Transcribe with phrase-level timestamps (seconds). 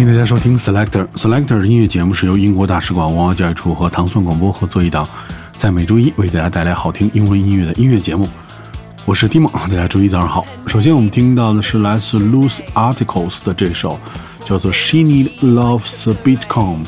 [0.00, 5.06] 欢迎大家收听 Selector Selector 音乐节目，是由英国大使馆文化教育处和唐宋广播合作一档，
[5.54, 8.26] 在每周一为大家带来好听英文音乐的音乐节目。
[9.04, 10.46] 我是蒂蒙大家周一早上好。
[10.66, 14.00] 首先我们听到的是来自 Loose Articles 的这首，
[14.42, 16.86] 叫做 She Need Loves Bitcoin，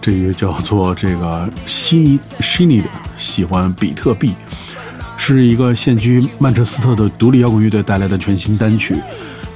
[0.00, 2.86] 这个叫做这个 She She Need
[3.16, 4.34] 喜欢比特币，
[5.16, 8.96] 是一个现居曼彻斯特的独立摇滚乐队带来的全新单曲。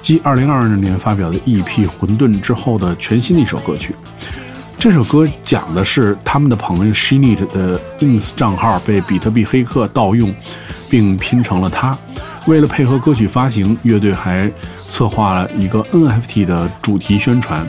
[0.05, 3.97] 继2022年发表的 EP《混沌》之后的全新的一首歌曲，
[4.79, 10.35] 这首歌讲的是他们的朋友 Shinit 的 Ins 账号被比特币黑客盗用，
[10.91, 11.97] 并拼成了他。
[12.47, 14.53] 为了配合歌曲发行，乐队还
[14.91, 17.61] 策划了一个 NFT 的主题宣传。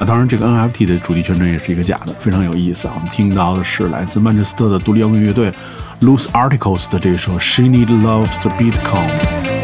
[0.00, 2.94] 啊，当然这个 NFT 的主题宣传也是一个假的，非常有意思啊。
[2.96, 5.52] 我们听到的是来自曼彻斯特的独立摇滚乐队
[6.00, 9.55] Loose Articles 的这首 Shinit Loves the Bitcoin。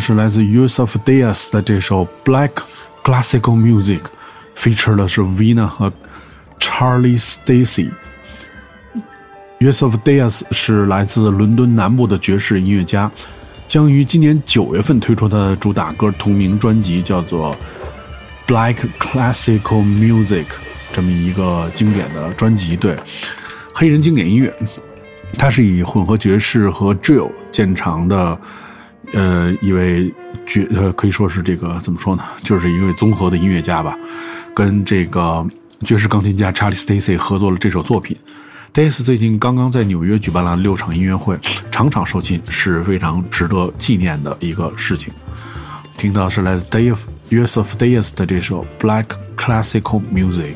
[0.00, 2.50] 是来自 Use of Dias 的这首 Black
[3.04, 5.92] Classical Music，feature 的是 Vina 和
[6.58, 7.90] Charlie Stacy。
[9.58, 13.10] Use of Dias 是来自伦敦南部的爵士音乐家，
[13.68, 17.54] 将于今年九月份推出他的主打歌同名专辑，叫做
[18.46, 20.46] Black Classical Music，
[20.94, 22.74] 这么一个经典的专辑。
[22.74, 22.96] 对，
[23.74, 24.52] 黑人经典音乐，
[25.36, 28.40] 它是以混合爵士和 Drill 见长的。
[29.12, 30.12] 呃，一位
[30.46, 32.22] 爵呃，可以说是这个怎么说呢？
[32.42, 33.96] 就是一位综合的音乐家吧，
[34.54, 35.44] 跟这个
[35.84, 38.16] 爵士钢琴家 Charlie Stacy 合作了这首作品。
[38.72, 41.36] Dace 最近刚刚在纽约举办了六场音乐会，
[41.72, 45.12] 场场售罄，是非常值得纪念的一个事情。
[45.96, 49.06] 听到是来自 Day of Years of Days 的这首 Black
[49.36, 50.54] Classical Music。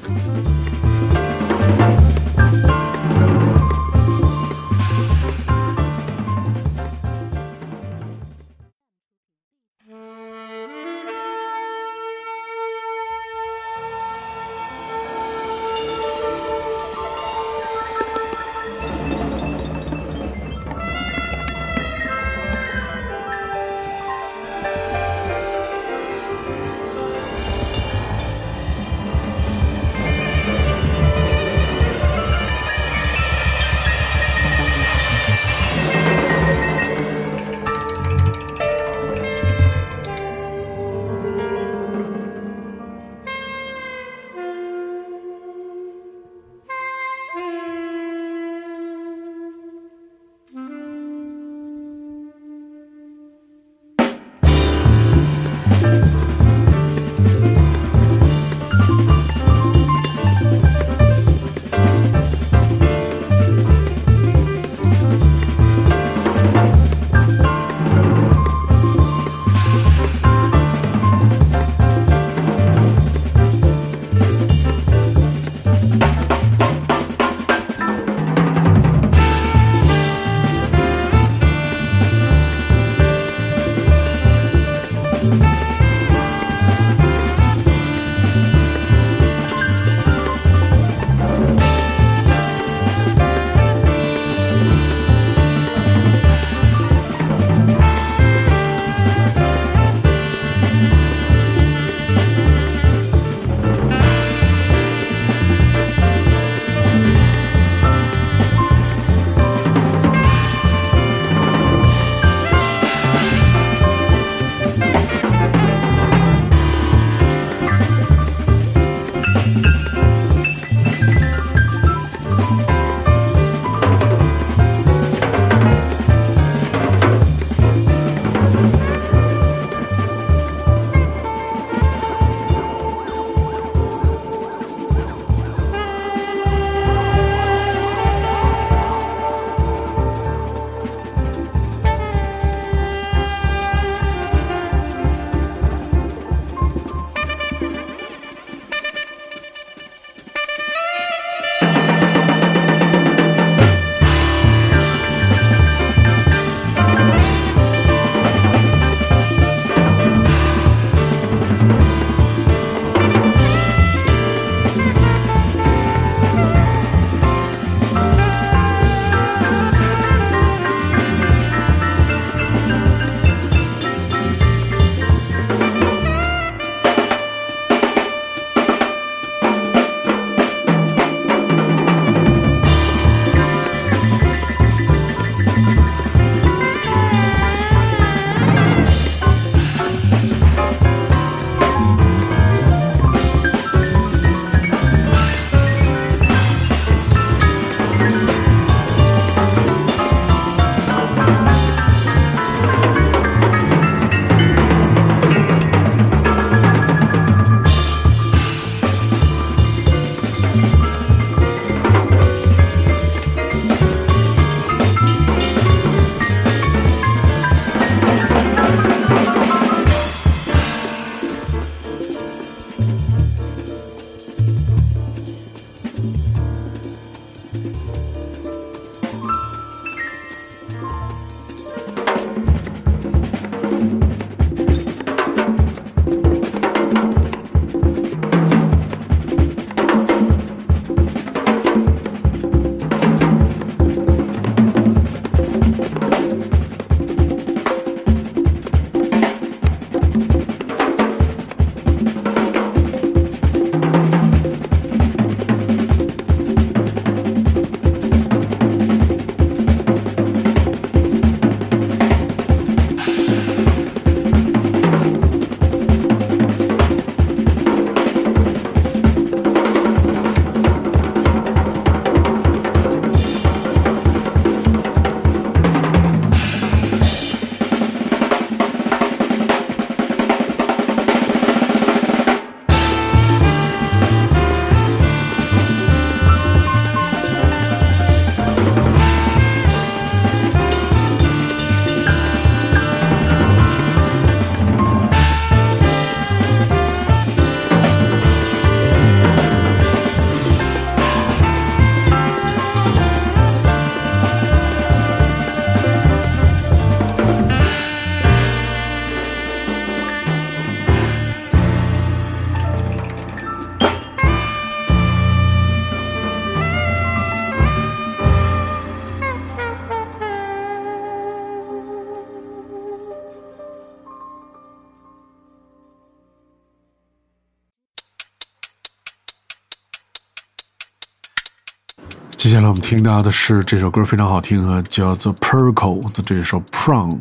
[332.44, 337.18] 接下来我们听到的是这首歌非常好听啊，叫做 Perco 的这首 Prong，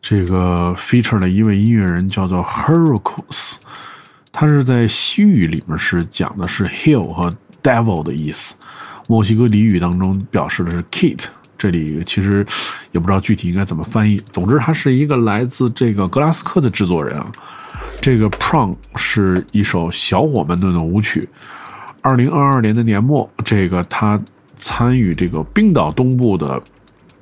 [0.00, 3.56] 这个 feature 的一位音乐人叫做 Hercules，
[4.30, 8.54] 他是在西语里面是讲的是 hill 和 devil 的意思，
[9.08, 11.24] 墨西哥俚语当中表示的是 kit，
[11.58, 12.46] 这里其实
[12.92, 14.22] 也不知道具体应该怎么翻译。
[14.30, 17.26] 总之，他是一个来自这个格拉斯科的制作人啊。
[18.00, 21.28] 这个 Prong 是一首小伙们的舞曲。
[22.08, 24.18] 二零二二年的年末，这个他
[24.56, 26.58] 参与这个冰岛东部的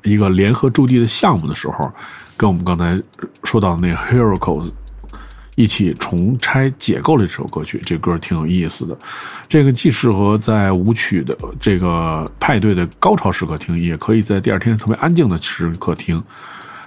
[0.05, 1.93] 一个联合驻地的项目的时候，
[2.37, 3.03] 跟我们刚才
[3.43, 4.71] 说到的那 Heracles
[5.57, 7.83] 一起重拆解构了这首歌曲。
[7.85, 8.97] 这歌挺有意思的，
[9.49, 16.23] 这个既适合在舞曲的这个派对的高潮时刻听，也可以在第二天特别安静的时刻听。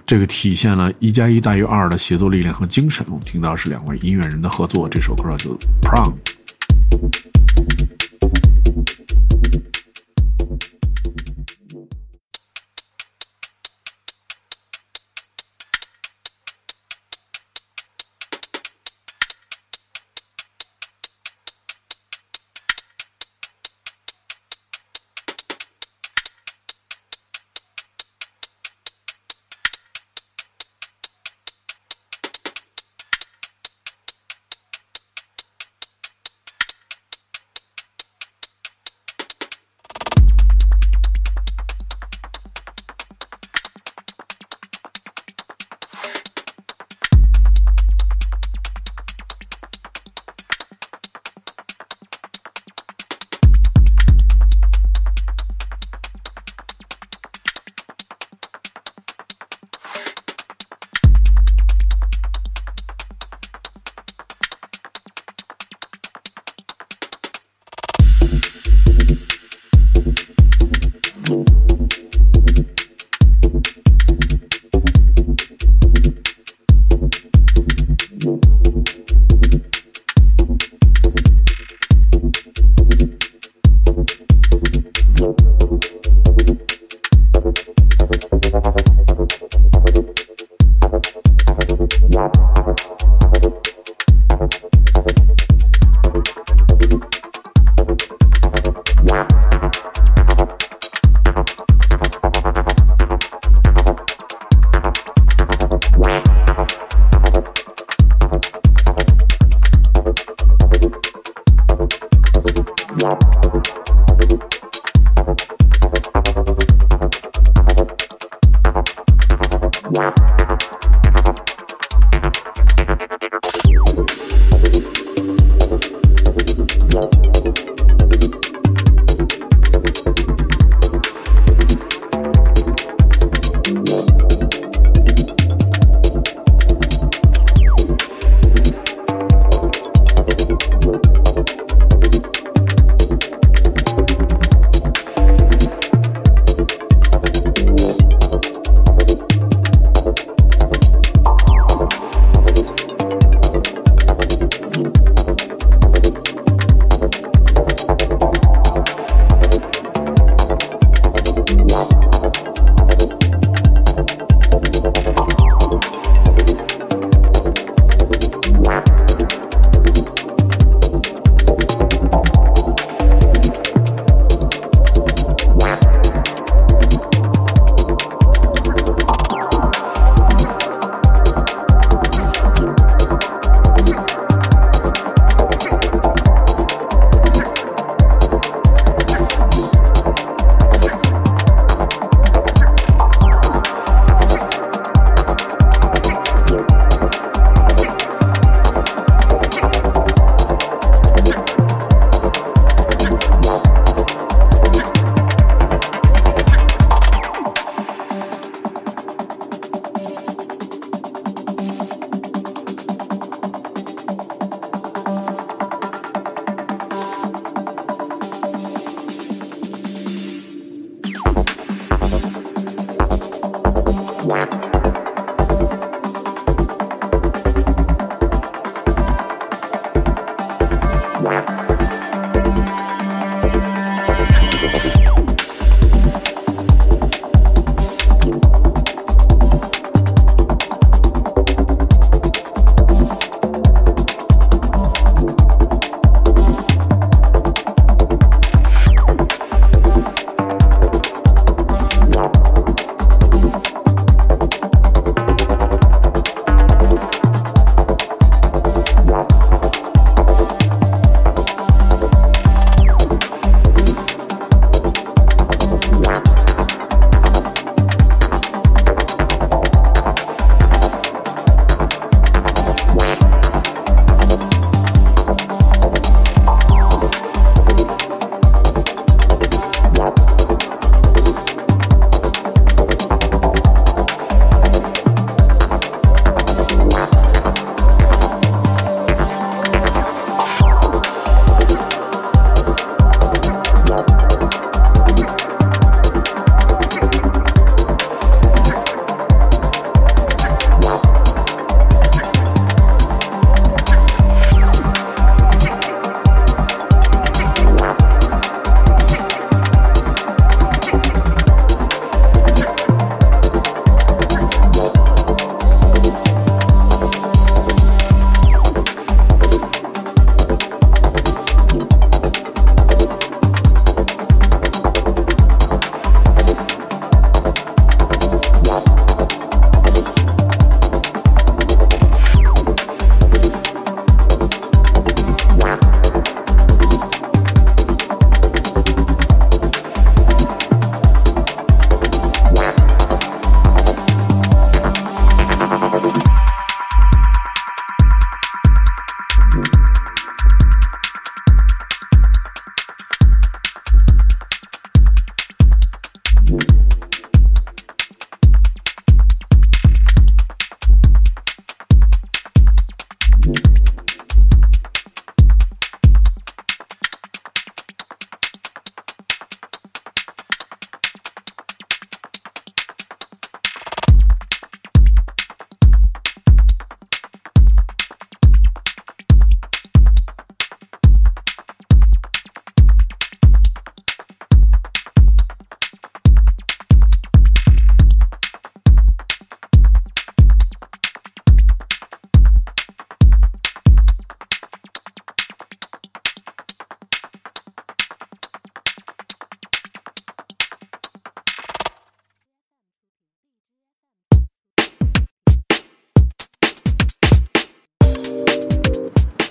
[0.08, 3.06] 这个体现了一加一大于二的协作力量和精神。
[3.10, 5.50] 我们听到是两位音乐人的合作，这首歌叫
[5.82, 6.13] 《Prom》。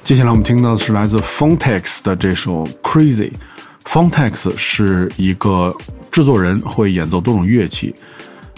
[0.09, 3.31] 接下来我们听到的是来自 Fontex 的这首 Crazy。
[3.85, 5.77] Fontex 是一个
[6.11, 7.95] 制作人，会演奏多种乐器。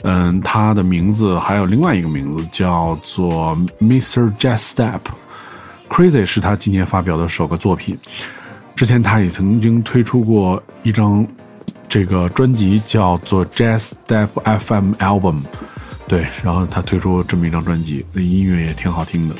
[0.04, 4.32] 嗯，他的名字还有另外一个名字叫做 Mr.
[4.38, 5.00] Jazz Step。
[5.88, 7.98] Crazy 是他今年发表的首个作品。
[8.76, 11.26] 之前他也曾经推出过一张
[11.88, 15.42] 这个专辑，叫做 Jazz Step FM Album。
[16.06, 19.34] 对，然后他推出这么一张专辑，那音乐也挺好听的。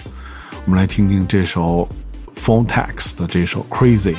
[0.70, 1.88] 我们来听听这首
[2.36, 4.16] Fontex 的这首 Crazy。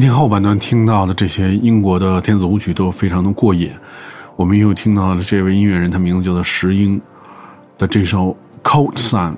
[0.00, 3.70] 今天后半段听到的这些英国的电子舞曲都非常的过瘾。
[4.34, 6.98] 我们又听到了这位音乐人，他名字叫做石英
[7.76, 8.34] 的这首
[8.66, 9.32] 《Cold Sun》，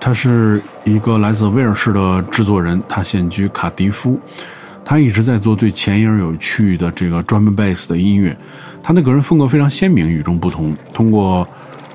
[0.00, 4.18] 他是一个来自威尔士的制作人，他现居卡迪夫。
[4.84, 8.36] 他一直在做最前沿有趣的这个 drum bass 的音乐，
[8.82, 10.74] 他的个人风格非常鲜明，与众不同。
[10.92, 11.46] 通过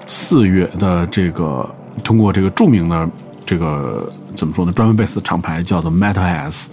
[0.08, 1.70] 四月的这个，
[2.06, 3.10] 通过这个著名的
[3.46, 6.72] 这个怎么说呢？drum bass 厂牌叫做 Metal S。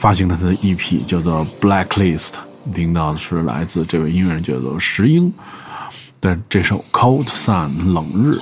[0.00, 2.30] 发行了他的 EP，叫做《Blacklist》，
[2.74, 5.30] 听到的是来自这位音乐人叫做石英
[6.22, 8.38] 的这首《Cold Sun》冷日。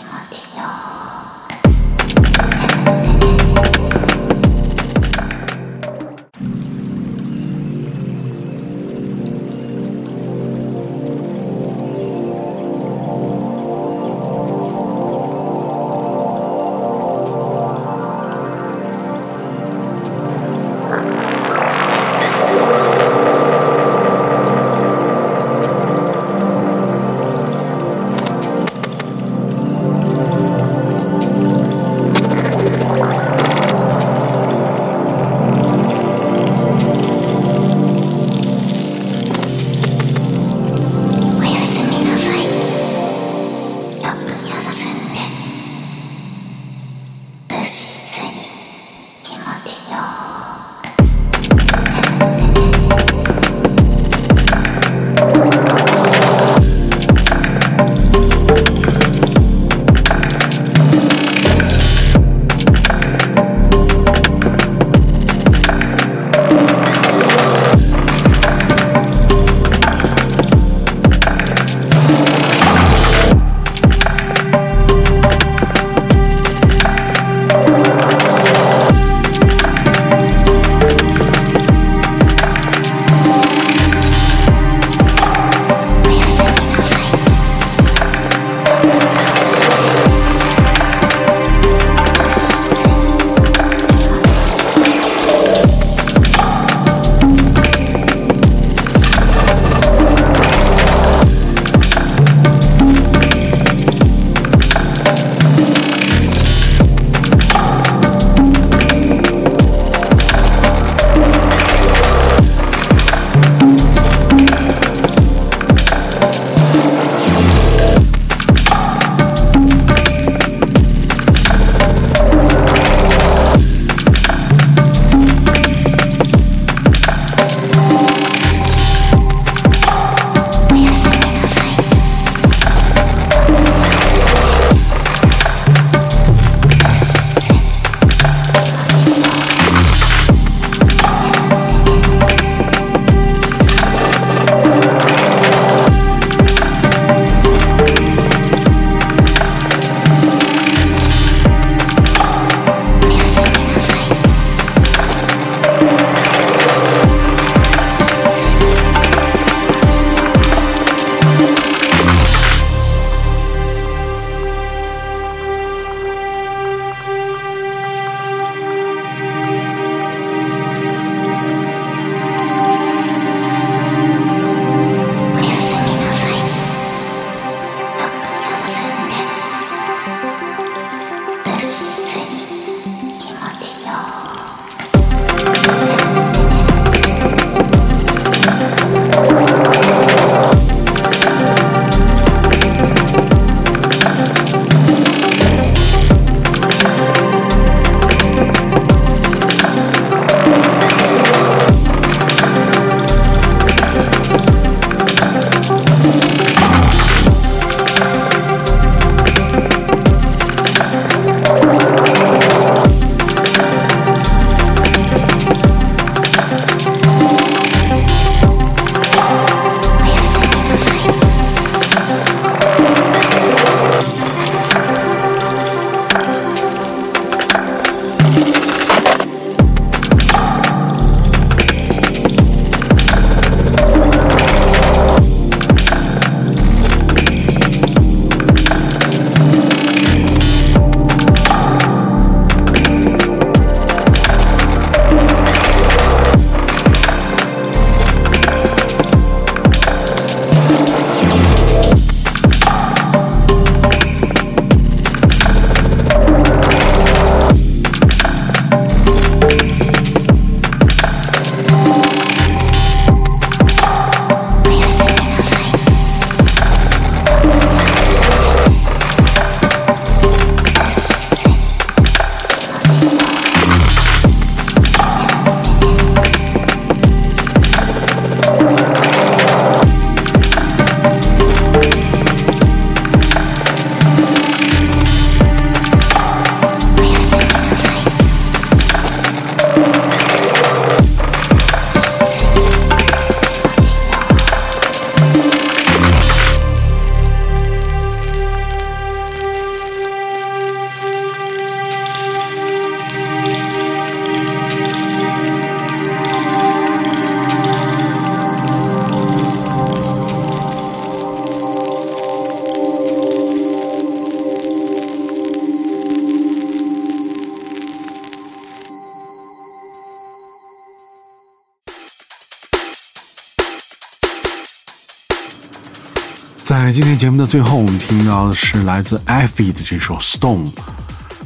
[326.99, 330.67] 今天节目的最后，我们听到的是来自 Effie 的这首《Stone》。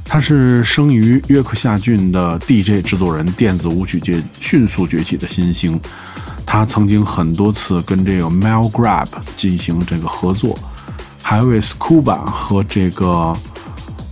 [0.02, 5.78] 他是生于约克夏郡的 DJ 制作人，电子舞曲界迅速崛起的新星。
[6.46, 10.58] 他曾经很多次跟这个 Mel Grab 进行这个合作，
[11.22, 13.36] 还为 Scuba 和这个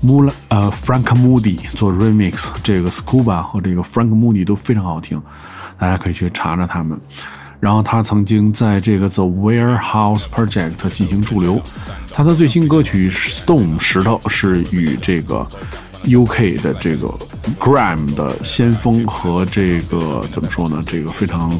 [0.05, 2.49] Mul 呃 Frank Moody 做 remix。
[2.63, 5.19] 这个 Scuba 和这个 Frank Moody 都非常好听，
[5.79, 7.01] 大家可以去查查他们。
[7.61, 11.61] 然后他曾经在这个 The Warehouse Project 进行驻留。
[12.13, 15.47] 他的最新歌曲《Stone》石头是与这个
[16.05, 17.09] UK 的这个
[17.59, 20.83] Grime 的先锋和这个怎么说呢？
[20.87, 21.59] 这个非常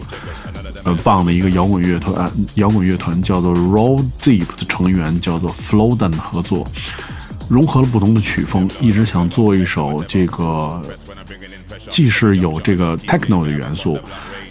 [0.85, 6.67] 呃棒的一个摇滚乐团，摇滚乐团叫做 Roll Deep 的成员叫做 Floden 合作，
[7.49, 10.81] 融合了不同的曲风，一直想做一首这个
[11.89, 13.99] 既是有这个 Techno 的元素。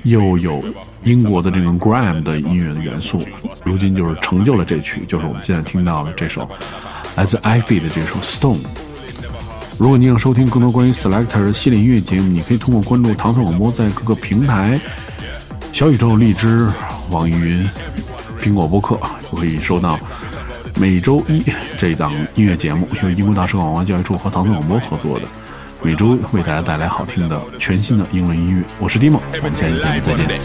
[0.03, 0.63] 又有
[1.03, 3.21] 英国的这种 grime 的音乐的元素，
[3.65, 6.49] 如今就是成就了这曲，就是我们现在听到的这首
[7.17, 8.61] 来自 Ivy 的这首 Stone。
[9.77, 14.79] 如果你想收听更多关于 Selector 系列音乐节目，你可以通过关注唐宋广播，在各个平台、
[15.73, 16.65] 小宇宙、荔枝、
[17.09, 17.69] 网易云、
[18.39, 18.97] 苹果播客，
[19.29, 19.99] 就可以收到
[20.79, 21.43] 每周一
[21.77, 25.27] 这档音乐节目，由英国大使馆文化教育处和唐宋广播合作的。
[25.81, 30.39] 每周为大家带来好听的全新的英文音乐，我是 Dimo，我们下期节目再见。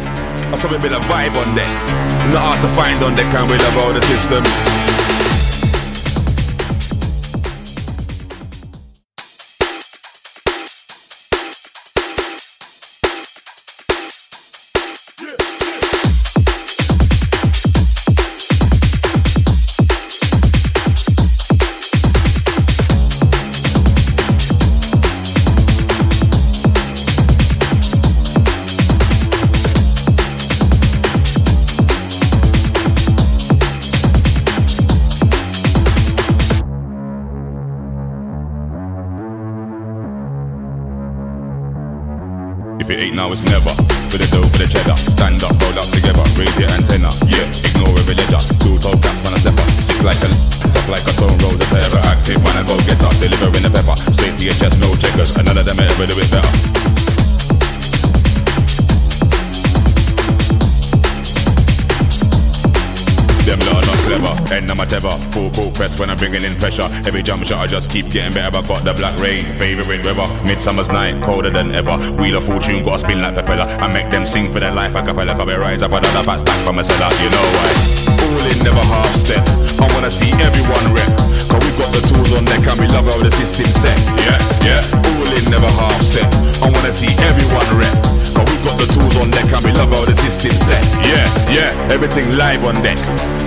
[43.24, 43.72] Now, it's never.
[44.12, 44.96] For the dough, for the cheddar.
[45.00, 47.08] Stand up, roll up together, raise your antenna.
[47.24, 48.40] Yeah, ignore every ledger.
[48.52, 49.68] Still told cats when I step up.
[49.80, 50.28] Sick like a
[50.68, 51.56] tough like a stone roller.
[51.72, 53.96] Ever active when I go get up, delivering the pepper.
[54.12, 55.32] Straight to your chest, no checkers.
[55.40, 56.52] And none of them ever do it better.
[63.44, 65.16] Them lot not clever, end of my tether.
[65.32, 66.88] Full court press when I'm bringing in pressure.
[67.04, 68.56] Every jump shot I just keep getting better.
[68.56, 69.73] I got the black rain, favorite
[70.46, 71.98] Midsummer's night, colder than ever.
[72.14, 73.66] Wheel of fortune, got to spin like propeller.
[73.82, 74.94] I make them sing for their life.
[74.94, 77.10] I capella, come rise up another fat stack from a cellar.
[77.18, 77.66] You know why?
[78.22, 79.42] All in, never half step.
[79.82, 81.10] I wanna see everyone rep.
[81.50, 83.98] Cause we got the tools on deck and we love how the system set.
[84.22, 84.82] Yeah, yeah.
[85.18, 86.30] All in, never half step.
[86.62, 87.94] I wanna see everyone rep.
[88.38, 90.82] Cause we got the tools on deck and we love how the system set.
[91.02, 91.70] Yeah, yeah.
[91.90, 93.02] Everything live on deck.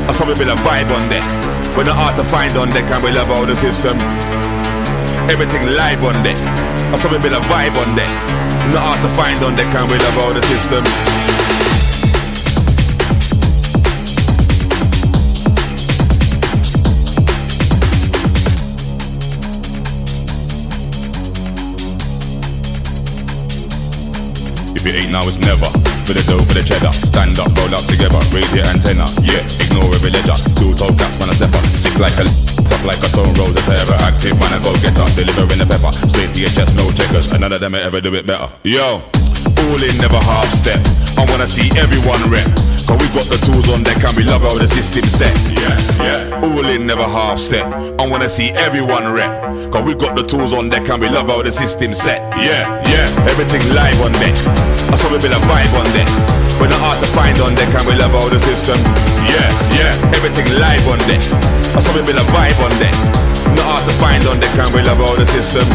[0.08, 1.24] I saw we build a vibe on deck.
[1.80, 3.96] We're not hard to find on deck and we love how the system.
[5.30, 6.38] Everything live on deck.
[6.98, 8.10] Saw we build a vibe on deck.
[8.74, 10.84] Not hard to find on deck and we love the system.
[24.76, 25.66] If it ain't now, it's never.
[26.08, 26.94] For the dough, for the cheddar.
[26.94, 29.06] Stand up, roll up together, raise your antenna.
[29.22, 30.36] Yeah, ignore every ledger.
[30.36, 31.66] Still told cats when I step up.
[31.76, 33.62] Sick like a tough like a stone roller.
[33.68, 35.12] Ever active when I go get up.
[35.14, 35.92] Delivering the pepper.
[36.10, 37.32] Straight to your chest, no checkers.
[37.32, 38.50] And none of them ever do it better.
[38.64, 40.82] Yo, all in, never half step.
[41.18, 42.46] I wanna see everyone rep.
[42.88, 45.36] Cause we got the tools on deck and we love how the system set.
[45.52, 46.42] Yeah, yeah.
[46.42, 47.66] All in, never half step.
[48.00, 49.47] I wanna see everyone rep.
[49.72, 52.24] Cause we got the tools on deck and we love how the system set.
[52.40, 53.08] Yeah, yeah.
[53.28, 54.32] Everything live on deck.
[54.88, 56.08] I saw we build a vibe on deck.
[56.56, 58.80] We're not hard to find on deck and we love how the system.
[59.28, 60.16] Yeah, yeah.
[60.16, 61.20] Everything live on deck.
[61.76, 62.96] I saw we build a vibe on deck.
[63.60, 65.68] Not hard to find on deck and we love how the system.